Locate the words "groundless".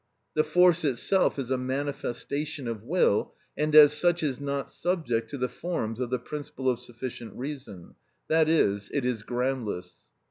9.21-10.09